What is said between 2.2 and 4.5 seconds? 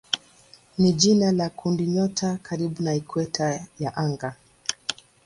karibu na ikweta ya anga.